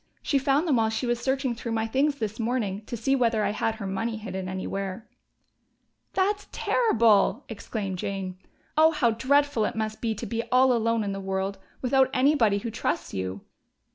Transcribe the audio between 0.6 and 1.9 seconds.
them while she was searching through my